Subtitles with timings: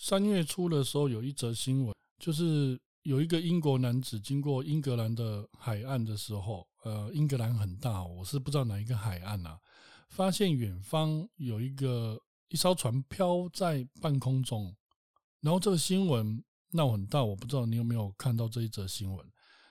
[0.00, 9.58] 三月初的时候，有一则新闻，就是有一个英国男子经过英格兰的海岸的时候，呃，英格兰很大，我是不知道哪一个海岸啊，
[10.08, 12.16] 发现远方有一个
[12.48, 14.72] 一艘船飘在半空中，
[15.40, 19.26] 然后这个新闻闹很大，我不知道你有没有看到这一则新闻。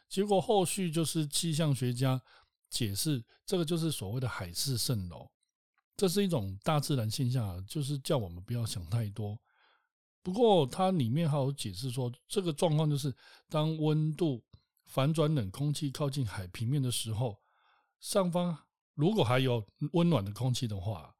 [0.09, 2.21] 结果后续就是气象学家
[2.69, 5.31] 解释，这个就是所谓的海市蜃楼，
[5.95, 9.39] 这是一种大自然现象，就是叫我们不要想太多。
[10.27, 13.15] 不过，它里面还有解释说，这个状况就是
[13.47, 14.43] 当温度
[14.83, 17.39] 反转，冷空气靠近海平面的时候，
[18.01, 18.57] 上方
[18.93, 21.15] 如果还有温暖的空气的话，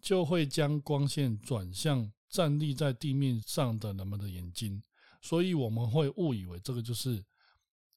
[0.00, 4.80] 就会将光线转向站立在地面上的人们的眼睛，
[5.20, 7.20] 所以我们会误以为这个就是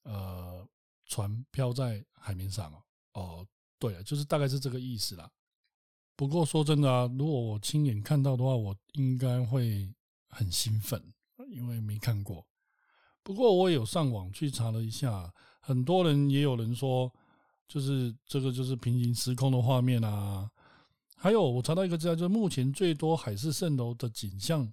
[0.02, 0.66] 呃
[1.04, 2.82] 船漂在海面上哦。
[3.12, 3.46] 哦，
[3.78, 5.30] 对了，就是大概是这个意思啦。
[6.16, 9.88] 不过说真的啊，如果我亲眼看到的话，我应该会。
[10.36, 11.02] 很兴奋，
[11.48, 12.46] 因为没看过。
[13.22, 17.10] 不过我有上网去查了一下，很多人也有人说，
[17.66, 20.50] 就是这个就是平行时空的画面啊。
[21.16, 24.70] 还有我查到一个资料，就是目前最多海市蜃楼的景象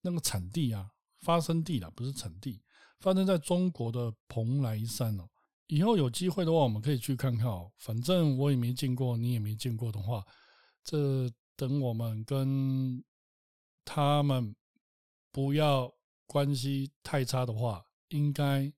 [0.00, 0.88] 那个产地啊，
[1.22, 2.62] 发生地啦，不是产地，
[3.00, 5.28] 发生在中国的蓬莱山哦。
[5.66, 7.68] 以后有机会的话，我们可以去看看哦。
[7.78, 10.24] 反正我也没见过，你也没见过的话，
[10.84, 13.02] 这等我们跟
[13.84, 14.54] 他们。
[15.34, 15.92] 不要
[16.26, 18.72] 关系太差的话，应该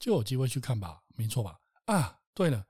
[0.00, 1.60] 就有机会去看吧，没错吧？
[1.84, 2.66] 啊，对了，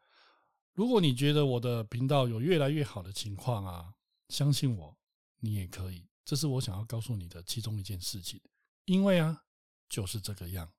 [0.75, 3.95] 如果你觉得我的频道有越来越好的情况啊，
[4.29, 4.95] 相信我，
[5.39, 6.07] 你也可以。
[6.23, 8.39] 这是我想要告诉你的其中一件事情，
[8.85, 9.43] 因为啊，
[9.89, 10.71] 就是这个样。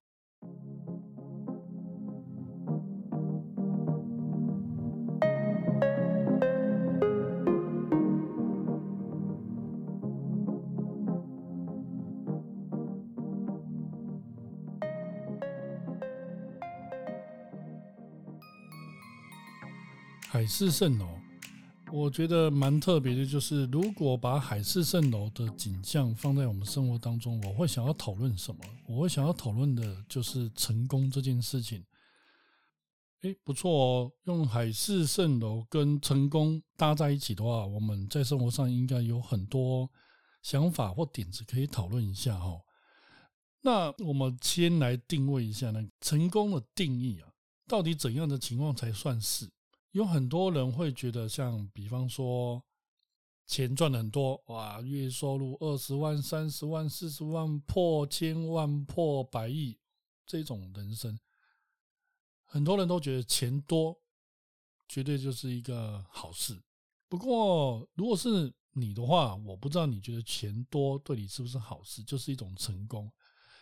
[20.35, 21.07] 海市蜃楼，
[21.93, 23.25] 我觉得蛮特别的。
[23.25, 28.59] 就是如果把海市蜃楼的景象放在我们生活当中，我会想要讨论什么？
[28.85, 31.81] 我会想要讨论的就是成功这件事情。
[33.21, 39.89] 哎，不错哦，用海市蜃楼跟成功搭在一起的话，我们在生活上应该有很多
[40.41, 42.59] 想法或点子可以讨论一下哈。
[43.61, 47.29] 那我们先来定位一下那成功的定义啊，
[47.69, 49.49] 到底怎样的情况才算是？
[49.95, 52.61] 有很多人会觉得，像比方说，
[53.45, 59.79] 钱赚很多，哇，月收入二十万、三十万、四十万，破千万、破百亿，
[60.25, 61.17] 这种人生，
[62.43, 63.97] 很多人都觉得钱多，
[64.89, 66.61] 绝对就是一个好事。
[67.07, 73.09] 不过，如果是你的话，我不知道你觉得钱多对你是不是好事，就是一种成功。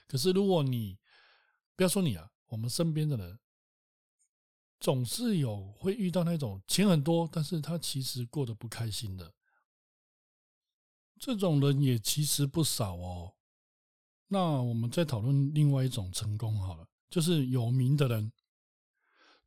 [0.08, 0.98] 可是，如果你
[1.76, 3.40] 不要说你啊，我们身边的人。
[4.84, 9.34] 总是有会遇到那种钱很多，但是他其实过得不开心的，
[11.18, 13.34] 这种人也其实不少哦。
[14.28, 18.34] 那我们再讨论另外一种成功好了，就是有名的人，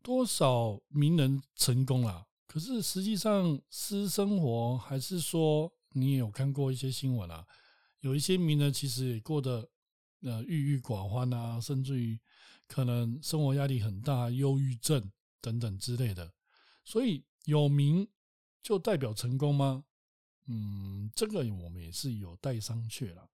[0.03, 7.47] 多少名人成功了，可是实际上私生活还是说，你也有看过一些新闻啊，
[8.01, 9.69] 有一些名人其实也过得
[10.23, 12.19] 呃郁郁寡欢啊，甚至于
[12.67, 15.13] 可能生活压力很大，忧郁症。
[15.47, 16.33] 等等之类的，
[16.85, 18.09] 所以有名
[18.61, 19.85] 就代表成功吗？
[20.49, 23.31] 嗯，这个我们也是有待商榷了。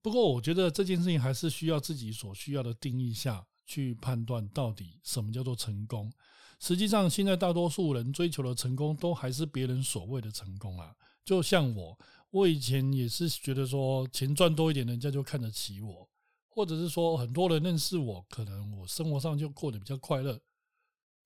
[0.00, 6.10] 不过，我觉得这件事情还是需要自己所需要的定义下去判断，到底什么叫做成功。
[6.58, 10.96] 实际上，现在大多数人追求的成功，都还是别人所谓的成功啊。
[11.22, 11.98] 就像我，
[12.30, 16.08] 我以前也是觉得说，钱赚多一点，人家就看得起我，
[16.48, 20.40] 或者是说，很多人认识我，可能我生活上就过得比较快乐。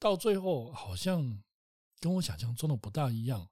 [0.00, 1.40] 到最后好像
[2.00, 3.48] 跟我想象中的不大一样，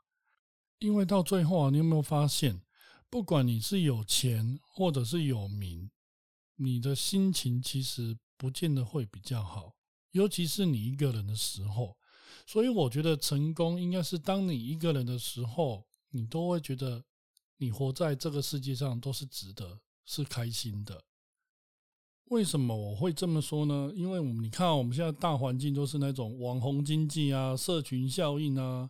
[0.78, 2.62] 因为到最后啊，你有没有发现，
[3.10, 5.90] 不管你是有钱或者是有名，
[6.56, 9.74] 你的心情其实不见得会比较好，
[10.12, 11.96] 尤其是你一个人的时候。
[12.46, 17.04] 所以我觉得成功应该是当你一个人的时候，你都会觉得
[17.58, 21.04] 你活在这个世界上都是值得，是开心的。
[22.30, 23.90] 为什么我会这么说呢？
[23.94, 28.88] 因为我们你看，我们现在大环境都是那种网红经济啊、社群效应啊，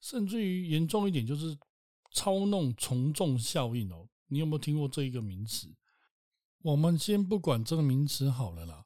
[0.00, 1.56] 甚至于严重一点就是
[2.12, 4.08] 操弄从众效应哦。
[4.28, 5.68] 你有没有听过这一个名词？
[6.62, 8.84] 我们先不管这个名词好了啦。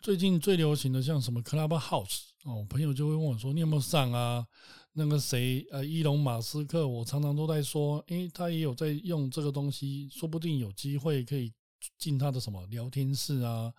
[0.00, 4.46] 最近最流行的像什么 Clubhouse 哦，朋友就会问我说：“你有没有上啊？
[4.94, 11.52] 那个谁，呃，伊隆马斯克，我常常都在说，诶，他也有在用这个东西，说不定有机会可以
[11.98, 13.72] 进他的什么聊天室啊，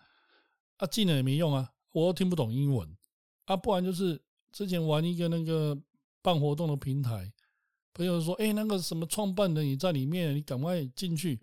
[0.77, 2.97] 啊，进了也没用啊，我又听不懂英文，
[3.45, 4.21] 啊，不然就是
[4.51, 5.77] 之前玩一个那个
[6.21, 7.31] 办活动的平台，
[7.93, 11.39] 朋友说，诶，那个什么创办人也在里面，你赶快进去，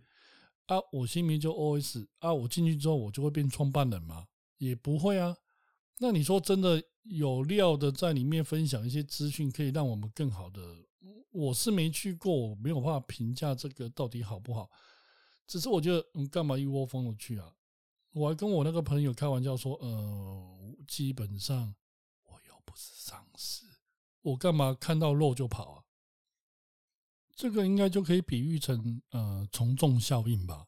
[0.66, 4.26] 啊，我心里就 OS，啊，我进去之后我就会变创办人吗？
[4.58, 5.36] 也不会啊，
[5.98, 6.82] 那你说真的？
[7.10, 10.60] 有料的在里面分享一些资讯，可以让我们更好的。
[11.30, 14.70] 我是没去过，我没有办法评价这个到底好不好。
[15.48, 17.52] 只是我觉得，嗯，干嘛一窝蜂的去啊？
[18.12, 21.74] 我还跟我那个朋友开玩笑说，呃，基本上
[22.24, 23.64] 我又不是丧尸，
[24.22, 25.84] 我干嘛看到肉就跑啊？
[27.34, 30.66] 这个应该就可以比喻成呃从众效应吧。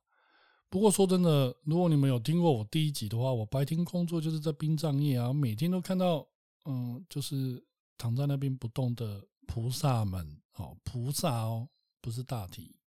[0.68, 6.26] 不过说真的，如果你们有听过我第一集的话，我白天工作就是在殡葬业啊，每天都看到，
[6.64, 7.62] 嗯，就是
[7.98, 11.68] 躺在那边不动的菩萨们，哦，菩萨哦，
[12.00, 12.79] 不是大体，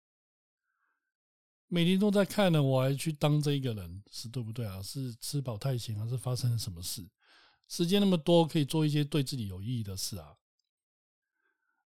[1.73, 4.83] 每天都在看呢，我还去当这一个人，是对不对啊？
[4.83, 7.03] 是吃饱太闲，还是发生了什么事？
[7.67, 10.35] 时间那么多，可以做一些对自己有意义的事啊。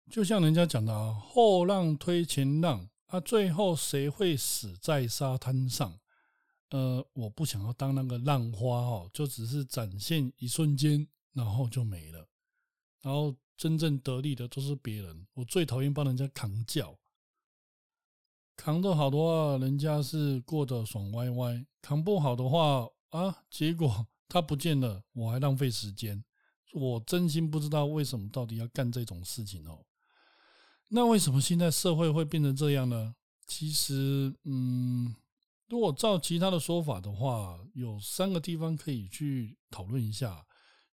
[0.10, 2.90] 就像人家讲的啊，后浪推前浪。
[3.12, 6.00] 那最后谁会死在沙滩上？
[6.70, 12.26] 呃，我不想要当那个浪花哦，就只是展现一瞬间，然后就没了。
[13.02, 15.28] 然后真正得利的都是别人。
[15.34, 16.98] 我最讨厌帮人家扛轿，
[18.56, 26.24] 扛得好的话，人家是过得爽歪歪；扛不好的话啊，结果他不见了，我还浪费时间。
[26.74, 29.86] 我真心不知道为什么到底要干这种事情哦。
[30.90, 33.16] 那为什么现在社会会变成这样呢？
[33.46, 35.14] 其实，嗯，
[35.68, 40.46] 如果照其他的说法的话，有三个地方可以去讨论一下。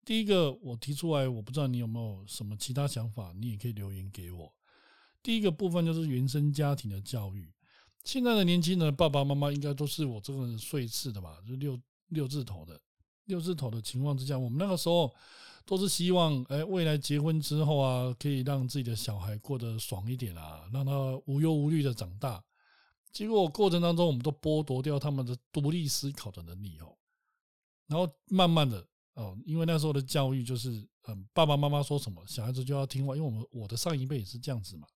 [0.04, 4.52] 第一个，我提出来，我不知道你有没有什么其他想法，你也可以留言给我。
[5.22, 7.52] 第一个部分就是原生家庭的教育。
[8.04, 11.78] 现在的年轻人爸爸妈妈应该都是我这个岁次的吧，就六
[12.08, 12.80] 六字头的，
[13.26, 15.12] 六字头的情况之下，我们那个时候。
[15.66, 20.92] 都是希望，哎，未来结婚之后啊，可以让自己的小孩过得爽一点啊，让他
[21.26, 22.42] 无忧无虑的长大。
[23.12, 26.96] 结果过程当中，我们都剥夺掉他们的独立思考的能力哦。
[27.86, 28.84] 然后慢慢的
[29.14, 33.14] 哦，因为那时候的教育就是，嗯，爸爸妈妈说什么，小孩子就要听话。
[33.14, 34.88] 因为我们我的上一辈也是这样子嘛。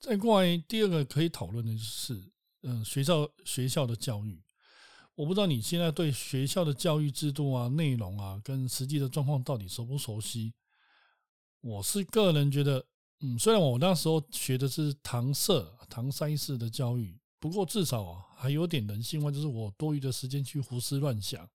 [0.00, 2.30] 再过来第二个可以讨论的就是，
[2.62, 4.42] 嗯，学校学校的教育。
[5.14, 10.54] 我不知道你现在对学校的教育制度啊、内容啊，跟实际的状况到底熟不熟悉？
[11.60, 12.86] 我是个人觉得，
[13.18, 21.50] 嗯，虽然我那时候学的是唐塞、唐塞式的教育，不过至少啊还有点人性化，就是我多余的时间去胡思乱想。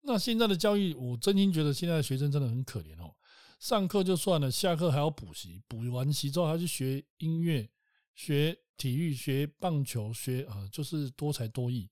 [0.00, 3.14] 那现在的教育，我真心觉得现在的学生真的很可怜哦。
[3.58, 7.68] 上课就算了，下课还要补习，补完习之后还要去学音乐、
[8.14, 11.90] 学体育、学棒球、学啊，就是多才多艺。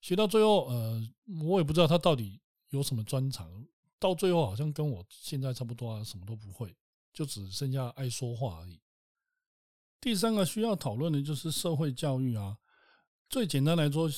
[0.00, 1.02] 学到最后，呃，
[1.40, 3.66] 我也不知道他到底有什么专长，
[3.98, 6.76] 到最后好像跟我现在差不多啊，什么都不会，
[7.12, 8.80] 就只剩下爱说话而已。
[10.00, 12.56] 第三个需要讨论的就是社会教育啊，
[13.28, 14.08] 最简单来说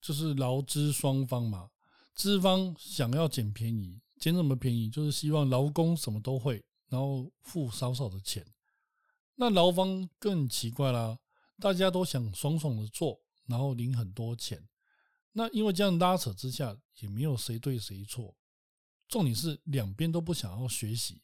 [0.00, 1.70] 就是劳资双方嘛，
[2.14, 4.88] 资方想要捡便宜，捡什么便宜？
[4.88, 8.42] 就是希望劳工什么都会，然后付少少的钱。
[9.34, 11.18] 那劳方更奇怪啦，
[11.60, 14.66] 大家都想爽爽的做，然后领很多钱。
[15.32, 18.34] 那因为这样拉扯之下，也没有谁对谁错，
[19.08, 21.20] 重点是两边都不想要学习。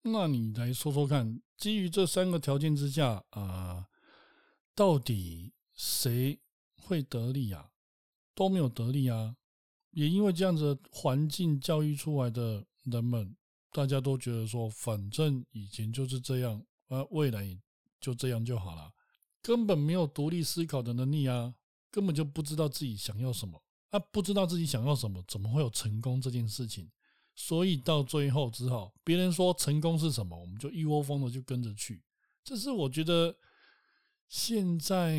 [0.00, 3.86] 那你来说说看，基于这三个条件之下啊，
[4.74, 6.40] 到底谁
[6.74, 7.70] 会得利啊？
[8.34, 9.36] 都没有得利啊！
[9.92, 13.34] 也因为这样子环境教育出来的人们，
[13.70, 17.58] 大家都觉得说，反正以前就是这样，啊，未来
[18.00, 18.92] 就这样就好了，
[19.40, 21.54] 根本没有独立思考的能力啊！
[21.90, 26.90] 根本就不知道自己想要什么，啊，不知道自己想要什么，怎么会有成功这件事情？
[27.34, 32.02] 所以到最后只好别人说成功是什么，我们就一窝蜂的就跟着去。
[32.42, 33.36] 这是我觉得
[34.28, 35.16] 现在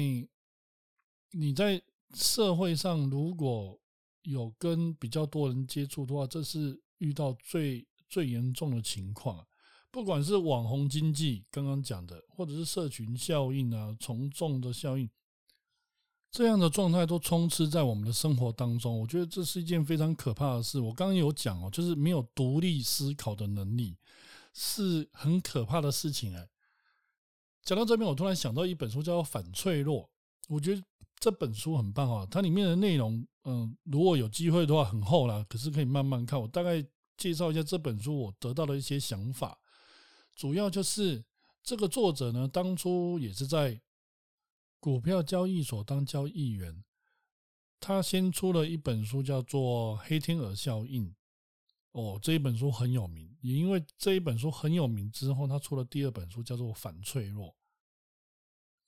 [1.32, 1.82] 你在
[2.14, 3.80] 社会上如果
[4.24, 9.46] 有跟比较多人接触的话，这是遇到最最严重的情况。
[9.92, 15.10] 不管是网红经济刚刚讲的，或者是社群效应啊，从众的效应。
[16.32, 20.80] 这样的状态都充斥在我们的生活当中，我觉得这是一件非常可怕的事。
[20.80, 23.96] 我刚刚有讲哦，就是没有独立思考的能力，
[24.52, 26.50] 是很可怕的事情哎。
[27.62, 30.02] 讲到这边，我突然想到一本书叫《反脆弱》，
[30.50, 30.84] 我觉得
[31.20, 32.28] 这本书很棒啊。
[32.32, 36.40] 它里面的内容，嗯，如果有机会的话，很厚啦，可是可以慢慢看。
[36.40, 36.86] 我大概
[37.18, 39.60] 介绍一下这本书我得到的一些想法。
[40.36, 41.24] 主要就是
[41.62, 43.80] 这个作者呢，当初也是在
[44.80, 46.84] 股票交易所当交易员，
[47.80, 51.10] 他先出了一本书叫做《黑天鹅效应》。
[51.92, 57.50] 哦，这一本书很有名，也因为这一本书很有名之后，他出了第二本书叫做《反脆弱》。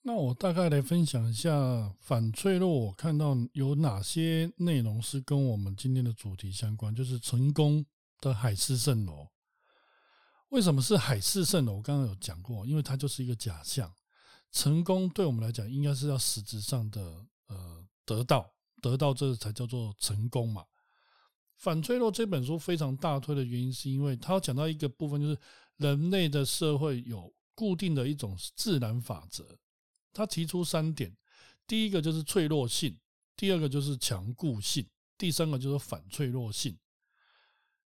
[0.08, 7.84] 那我大概来分享一下反脆弱，我看到有哪些内容是跟我们今天的主题相关，就是成功
[8.20, 9.26] 的海市蜃楼。
[10.50, 11.78] 为什么是海市蜃楼？
[11.78, 13.92] 我刚刚有讲过，因为它就是一个假象。
[14.52, 18.48] 成功对我们来讲，应该是要实质上的呃得到，
[18.80, 20.64] 得到这才叫做成功嘛。
[21.56, 25.36] 反脆弱这本书非常大推的原因，是因为它讲到一个部分，就是
[25.78, 29.58] 人类的社会有固定的一种自然法则。
[30.16, 31.14] 他提出三点，
[31.66, 32.98] 第一个就是脆弱性，
[33.36, 34.86] 第二个就是强固性，
[35.18, 36.74] 第三个就是反脆弱性。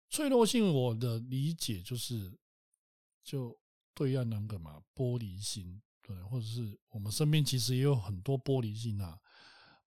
[0.09, 2.33] 脆弱性，我的理解就是，
[3.25, 3.59] 就
[3.93, 9.19] 对岸那个嘛，玻璃心，对，或者是我们身边其实也有很多玻璃心啊，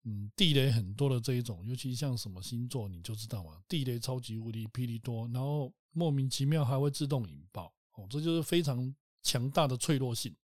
[0.05, 10.37] 嗯，地雷很多的这一种，尤其像什么星座，你就知道嘛，地雷超级无敌霹雳多，然后莫名其妙还会自动引爆，哦，这就是非常强大的脆弱性。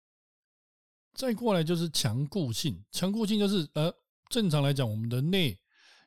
[1.15, 3.95] 再过来就是强固性，强固性就是呃，
[4.29, 5.57] 正常来讲，我们的内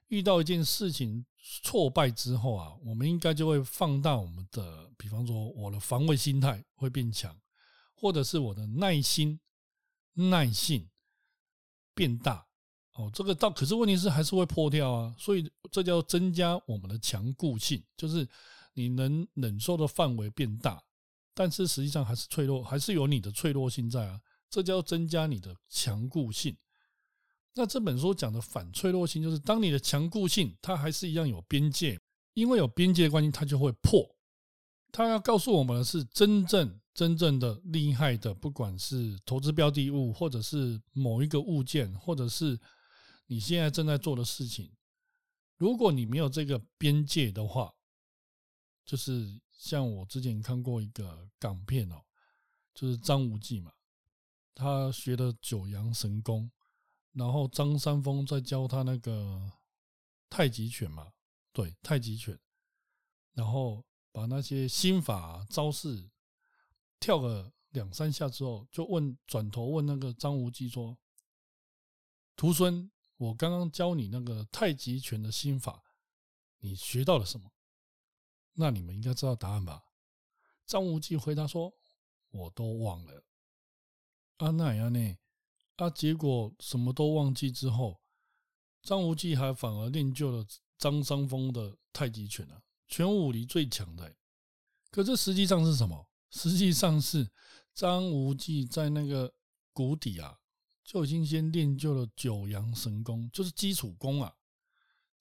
[0.10, 1.26] 遇到一件事情
[1.64, 7.34] 挫败之后啊，我们应该就会放大我们的，比方说我的防卫心态会变强，
[7.96, 9.40] 或者是我的耐心、
[10.14, 10.90] 耐性
[11.96, 12.46] 变大。
[12.94, 18.28] 哦，这个到可是问题是还是会破掉啊，所以这叫增加我们的强固性，就是
[18.74, 20.84] 你能忍受的范围变大，
[21.34, 24.20] 但是实际上还是脆弱，还是有你的脆弱性在啊。
[24.50, 26.56] 这叫增加你的强固性。
[27.54, 32.00] 那这本书讲的反脆弱性，就是当你的强固性它还是一样有边界，
[32.34, 34.16] 因为有边界的关系，它就会破。
[34.92, 42.60] 它要告诉我们的是，真正真正的厉害的，不管是投资标的物，或者是某一个物件，或者是
[43.26, 44.72] 你现在正在做的事情，
[45.58, 47.74] 如果你没有这个边界的话，
[48.86, 51.96] 就是像我之前看过一个港片哦，
[52.74, 53.72] 就是张无忌嘛。
[54.58, 56.52] 他学的九阳神功，
[57.12, 59.52] 然后张三丰在教他那个
[60.32, 61.14] 太极拳嘛，
[61.54, 62.36] 对，太极拳，
[63.34, 66.10] 然后把那些心法招式
[67.00, 70.98] 跳个两三下之后，就问转头问那个张无忌说
[72.36, 75.84] ：“徒孙，我刚刚教你那个太极拳的心法，
[76.58, 77.52] 你学到了什么？”
[78.60, 79.84] 那你们应该知道答案吧？
[80.66, 81.72] 张无忌回答说
[82.32, 83.24] ：“我都忘了。”
[84.38, 85.18] 啊，那样呢？
[85.78, 88.00] 啊，结果什么都忘记之后，
[88.82, 90.46] 张无忌还反而练就了
[90.78, 94.16] 张三丰的太极拳啊，全武里最强的。
[94.90, 96.08] 可这实际上是什么？
[96.30, 97.30] 实际上是
[97.74, 99.34] 张无忌在那个
[99.74, 100.38] 谷底啊，
[100.84, 104.36] 就已经先练就了九阳神功，就是基础功啊。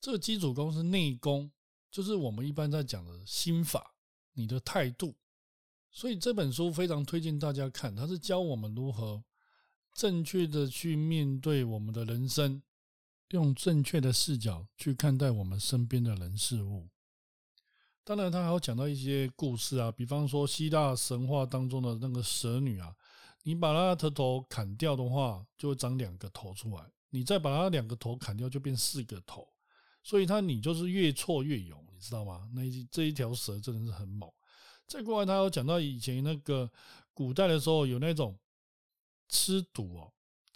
[0.01, 1.51] 这个基础功是内功，
[1.91, 3.95] 就是我们一般在讲的心法，
[4.33, 5.15] 你的态度。
[5.97, 9.25] 所以这本书非常推荐大家看，它是教我们如何
[9.95, 12.63] 正确的去面对我们的人生，
[13.31, 16.87] 用正确的视角去看待我们身边的人事物。
[18.05, 22.95] 当然，他还有讲到一些故事啊，比方说希腊神话当中的那个蛇女啊，
[23.45, 29.49] 你把她的头砍掉的话，就会长两个头出来；你再把它两个头砍掉，就变四个头。
[30.03, 32.47] 所以，他你就是越挫越勇，你知道吗？
[32.53, 34.31] 那一这一条蛇真的是很猛。
[34.87, 36.71] 再过来，他有讲到以前那个
[37.13, 38.39] 古代的时候，有那种
[39.29, 40.13] 吃毒哦，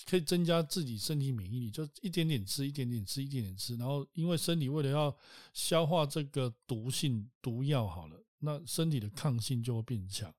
[0.07, 5.15] 可以增加自己身体免疫力，就一点点吃，一点点吃，一点点吃，然后因为身体为了要
[5.53, 10.33] 消化这个毒性毒药，好了，那身体的抗性就会变强。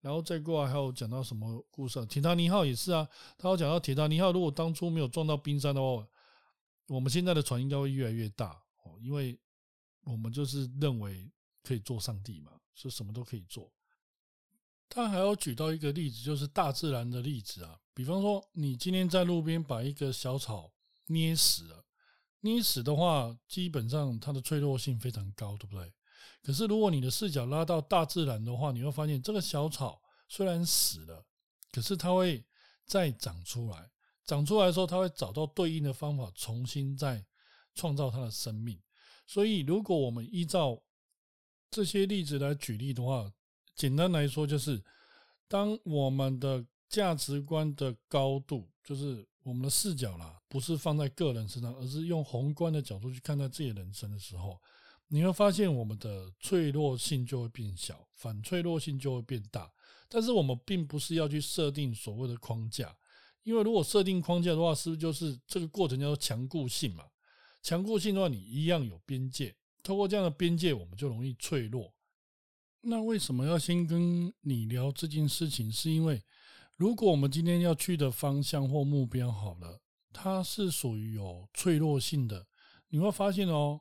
[0.00, 1.98] 然后再过来还有讲到什么故事？
[2.00, 6.08] 啊铁达尼号也是啊，他有讲到铁达尼号如果当初没有撞到冰山的话，
[6.86, 9.38] 我们现在的船应该会越来越大哦，因为
[10.04, 11.30] 我们就是认为
[11.62, 12.52] 可以做上帝嘛。
[12.74, 13.72] 是什么都可以做。
[14.88, 17.78] 他还要举到一个例子，就是大自然的例子啊。
[17.94, 20.72] 比方说，你今天在路边把一个小草
[21.06, 21.84] 捏死了，
[22.40, 25.92] 捏死的话，基本上它的脆弱性非常高，对不对？
[26.42, 31.24] 可是如果你的视角拉到大自然的话，你会发现这个小草虽然死了，
[31.70, 32.44] 可是它会
[32.84, 33.90] 再长出来。
[34.24, 37.24] 长出来的时候，它会找到对应的方法，重新再
[37.74, 38.80] 创造它的生命。
[39.26, 40.80] 所以，如果我们依照
[41.70, 43.32] 这些例子来举例的话，
[43.74, 44.82] 简单来说就是，
[45.46, 54.60] 当我们的价值观的高度，就是我们的视角啦，不是放在个人身上，而是用宏观的角度去看待自己的人生的时候，
[55.08, 59.70] 你会发现我们的脆弱性就会变小，反脆弱性就会变大。
[60.08, 62.92] 但是我们并不是要去设定所谓的框架，
[63.44, 67.04] 因为如果设定框架的话，是不是就是这个过程叫做强固性嘛？
[67.62, 71.92] 强固性的话，你一样有边界，透过这样的边界，我们就容易脆弱。
[72.82, 75.70] 那为什么要先跟你聊这件事情？
[75.70, 76.22] 是因为
[76.76, 79.80] 如果我们今天要去的方向或目标好了，
[80.12, 82.46] 它是属于有脆弱性的，
[82.88, 83.80] 你会发现哦，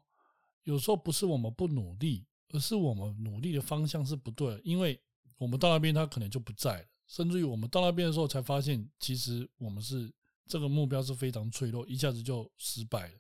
[0.64, 5.00] 有时候不是我们不努力，而是我们努力的方向是不对，因为。
[5.40, 6.86] 我们到那边，他可能就不在了。
[7.08, 10.14] 甚至于我们到那边的时候，才发现其实我们是
[10.48, 13.14] 这个目标是非常脆弱，一下子就失败了，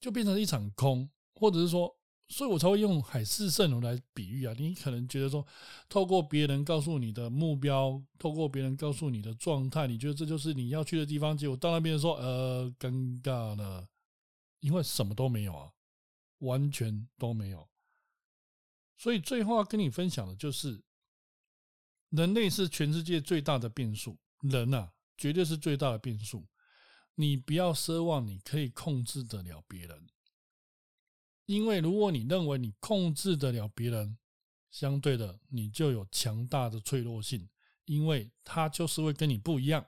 [0.00, 1.10] 就变成一场空，
[1.42, 1.92] 或者是说，
[2.28, 4.54] 所以我才会用海市蜃楼来比喻啊。
[4.56, 5.44] 你可能觉得说，
[5.88, 13.88] 透过别人告诉你的目标，透过别人告诉你的状态，你觉得这就是你要去的地方，结果到那边说，呃，尴尬了，
[14.60, 15.72] 因为什么都没有啊，
[16.38, 17.68] 完全都没有。
[18.96, 20.82] 所以最后要跟你分享的就是。
[22.14, 26.46] 人类是全世界最大的变数，人啊，绝对是最大的变数。
[27.14, 30.06] 你不要奢望你可以控制得了别人，
[31.46, 34.16] 因为如果你认为你控制得了别人，
[34.70, 37.48] 相对的你就有强大的脆弱性，
[37.84, 39.84] 因为他就是会跟你不一样。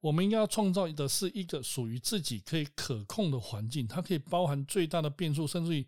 [0.00, 5.86] 我们应该要创造的是一个属于自己可以可控的环境，它可以包含最大的变数，甚至于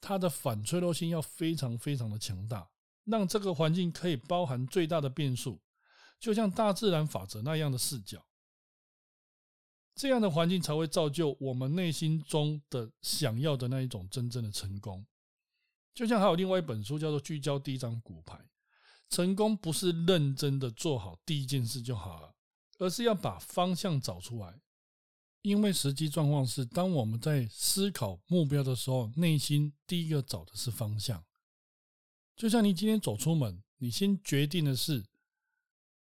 [0.00, 2.70] 它的反脆弱性要非常非常的强大。
[3.04, 5.60] 让这个环境可以包含最大的变数，
[6.18, 8.24] 就像大自然法则那样的视角，
[10.00, 15.06] 这样的环境才会造就我们内心中的想要的那一种真正的成功。
[15.92, 18.34] 就像还有另外一本书叫做《聚焦第一张骨牌》，
[19.14, 22.34] 成功不是认真的做好第一件事就好了，
[22.78, 24.58] 而是要把方向找出来。
[25.42, 31.22] 因为实际状况是，当我们在思考目标的时候，内心第一个找的是方向。
[32.34, 35.04] 就像你今天走出门，你先决定的是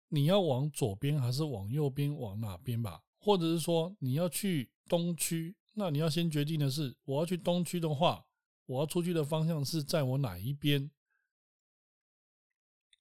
[0.09, 3.01] 你要往左边还是往右边，往哪边吧？
[3.27, 8.25] 或者是说你要去东区，那你要先决定的是我要去东区的话，
[8.67, 10.89] 我要出去的方向是在我哪一边？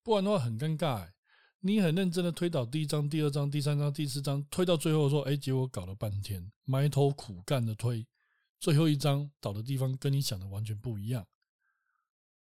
[0.01, 1.11] 不然的话很尴尬。
[1.59, 8.07] 你很认真的推导第一章、第二章、第三章、第四章，推到最后说，哎，结果搞了半天，埋头苦干的推，
[8.59, 11.27] 最后一章倒的地方跟你想的完全不一样。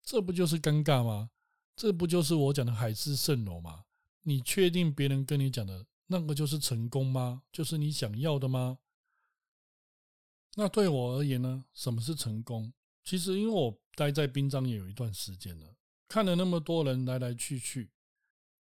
[0.04, 1.30] 这不就是尴尬吗？
[1.74, 3.86] 这不就是我讲的海市蜃楼吗？
[4.22, 7.42] 你确定别人跟你讲的那个就是成功吗？
[7.52, 8.78] 就是你想要的吗？
[10.54, 11.64] 那对我而言呢？
[11.72, 12.72] 什么是成功？
[13.04, 15.76] 其实因为我待在滨章也有一段时间了，
[16.08, 17.90] 看了那么多人来来去去，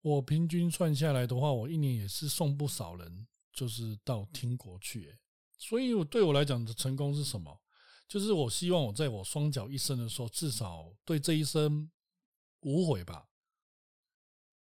[0.01, 5.17] 我平均算下来的话，我一年也是送不少人，就是到天国去。
[5.57, 7.61] 所以，我对我来讲的成功是什么？
[8.07, 11.89] 就是我希望我在我双脚一伸的时候，至少对这一生
[12.61, 13.29] 无悔吧。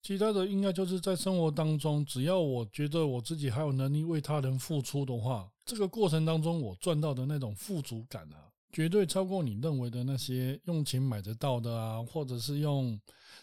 [0.08, 12.98] 其他的应该就是在生活当中，只要我觉得我自己还有能力为他人付出的话，这个过程当中我赚到的那种富足感啊，绝对超过你认为的那些用钱买得到的啊，或者是用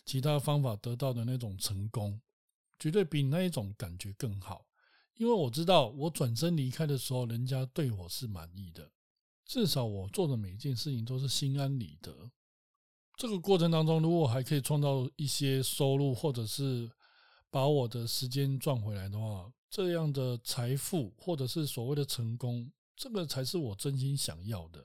[0.07, 2.19] 其他方法得到的那种成功，
[2.79, 4.65] 绝对比那一种感觉更好。
[5.19, 8.91] 因为我知道，我转身离开的时候，人家对我是满意的。
[9.45, 12.31] 至少我做的每一件事情都是心安理得。
[13.17, 16.91] 这个过程当中，如果还可以创造一些收入，或者是
[17.49, 24.85] 把我的时间赚回来的话，这样的财富或者是所谓的成功，这个才是我真心想要的。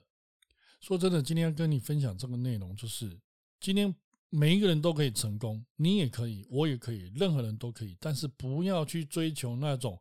[0.80, 3.20] 说真的，今天跟你分享这个内容，就是
[3.60, 3.92] 今天
[4.28, 10.00] 每一个人都可以成功，你也可以，我也可以，任何人都可以，但是不要去追求那种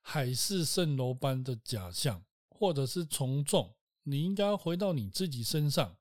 [0.00, 3.74] 海市蜃楼般的假象，或者是从众。
[4.04, 5.97] 你应该回到你自己身上。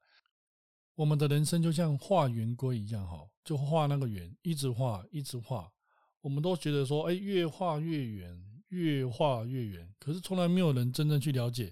[0.98, 5.72] 我们的人生就像画圆规一样，哈，就画那个圆，一直画，一直画。
[6.22, 9.94] 我们都觉得说，哎，越画越圆，越画越圆。
[10.00, 11.72] 可是从来没有人真正去了解，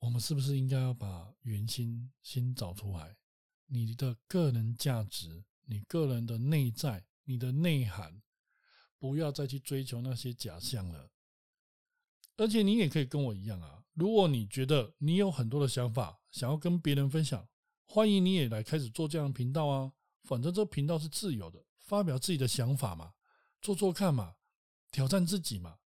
[0.00, 3.16] 我们是不是应该要把圆心先找出来？
[3.68, 8.20] 你的个人价值，你个人的内在，你的内涵，
[8.98, 11.10] 不要再去追求那些假象了。
[12.36, 13.82] 而且你也可以跟我一样啊。
[13.94, 17.48] 如果你觉得你有很多的想法想要跟别人分享，
[17.86, 19.92] 欢迎你也来开始做这样的频道啊。
[20.24, 23.14] 反正这频道是自由的，发表自己的想法嘛，
[23.62, 24.34] 做做看嘛，
[24.90, 25.78] 挑战自己嘛，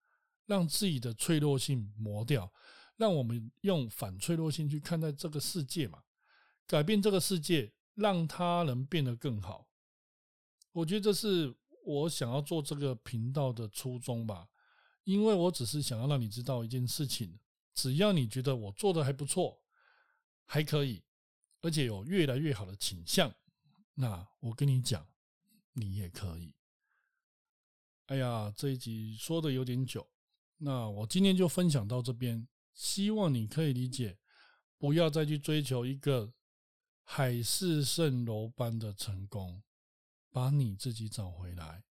[0.46, 2.52] 让自己的脆弱性磨掉，
[2.96, 6.04] 让我们用反脆弱性去看待这个世界嘛，
[6.66, 9.68] 改变这个世界，让他人变得更好。
[10.72, 14.48] 我觉得这是我想要做这个频道的初衷吧。
[15.06, 17.40] 因为我只是想要让你知道一件事情，
[17.74, 19.60] 只要你觉得我做的还不错，
[20.46, 21.02] 还可以，
[21.62, 23.34] 而且有越来越好的倾向，
[23.96, 25.08] 那我跟你讲，
[25.74, 26.56] 你也可以。
[28.06, 30.10] 哎呀，这一集说的有点久，
[30.58, 34.18] 那我今天就分享到这边，希望你可以理解，
[34.78, 36.34] 不要再去追求一个
[37.04, 39.62] 海市蜃楼般的成功，
[40.32, 41.84] 把你自己找回来。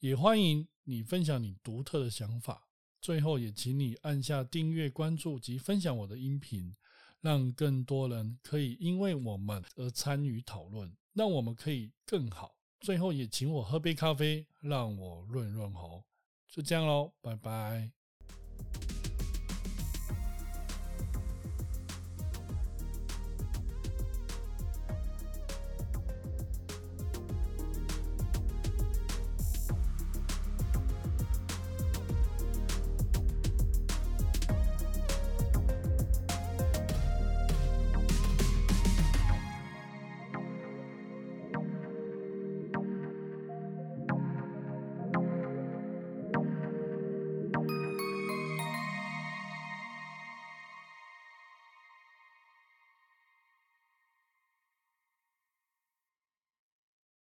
[0.00, 2.68] 也欢迎你分享你独特的想法。
[3.00, 6.76] 最后，也请你按下订阅、关注及分享我的音频，
[7.20, 12.54] 让更多人可以因为我们而参与讨论，让我们可以更好。
[12.80, 16.04] 最后也请我喝杯咖啡，让我润润喉。
[16.46, 17.97] 就这样喽，拜拜。